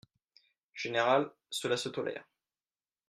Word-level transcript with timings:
Général, 0.73 1.31
cela 1.51 1.77
se 1.77 1.87
tolère. 1.87 2.25